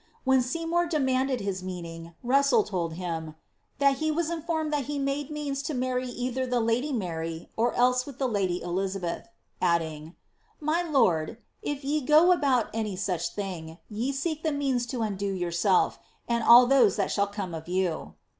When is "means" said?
5.29-5.61, 14.51-14.87